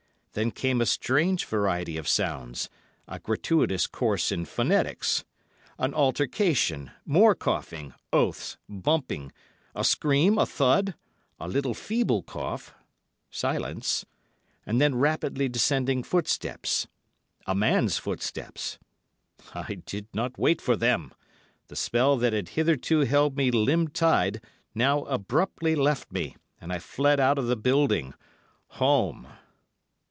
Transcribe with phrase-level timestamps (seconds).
[0.33, 8.55] Then came a strange variety of sounds—a gratuitous course in phonetics—an altercation, more coughing, oaths,
[8.69, 9.33] bumping,
[9.75, 10.95] a scream, a thud,
[11.37, 12.73] a little feeble cough,
[13.29, 14.05] silence,
[14.65, 16.85] and then rapidly descending footsteps—a
[17.53, 18.79] man's footsteps.
[19.53, 21.13] I did not wait for them.
[21.67, 24.41] The spell that had hitherto held me limb tied
[24.73, 29.27] now abruptly left me, and I fled out of the building—home.